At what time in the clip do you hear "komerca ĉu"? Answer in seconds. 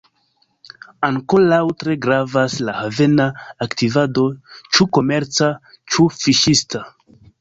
4.99-6.09